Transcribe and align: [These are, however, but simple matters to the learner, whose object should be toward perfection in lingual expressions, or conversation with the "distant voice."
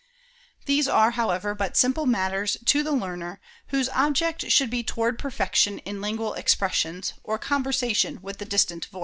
[These 0.65 0.87
are, 0.87 1.11
however, 1.11 1.53
but 1.53 1.77
simple 1.77 2.07
matters 2.07 2.57
to 2.65 2.81
the 2.81 2.91
learner, 2.91 3.39
whose 3.67 3.87
object 3.89 4.49
should 4.51 4.71
be 4.71 4.81
toward 4.81 5.19
perfection 5.19 5.77
in 5.77 6.01
lingual 6.01 6.33
expressions, 6.33 7.13
or 7.23 7.37
conversation 7.37 8.17
with 8.23 8.39
the 8.39 8.45
"distant 8.45 8.85
voice." 8.85 8.99